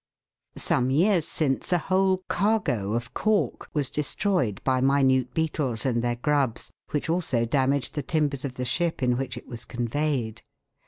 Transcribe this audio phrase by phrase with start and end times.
[0.57, 6.15] Some years since a whole cargo of cork was destroyed by minute beetles and their
[6.15, 10.41] grubs, which also damaged the timbers of the ship in which it was conveyed.